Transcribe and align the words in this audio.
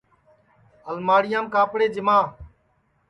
الماڑیام 0.91 1.45
کاپڑے 1.53 1.87
جیما 1.95 2.17